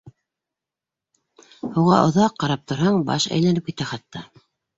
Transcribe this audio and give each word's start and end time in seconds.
Һыуға 1.75 1.99
оҙаҡ 2.07 2.41
ҡарап 2.45 2.65
торһаң, 2.73 2.99
баш 3.11 3.29
әйләнеп 3.37 3.71
китә 3.71 3.89
хатта. 3.93 4.27